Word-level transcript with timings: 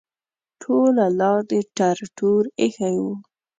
ټوله 0.61 1.05
لار 1.19 1.39
دې 1.49 1.61
ټر 1.77 1.97
ټور 2.17 2.43
ایښی 2.59 2.93
ده. 3.03 3.13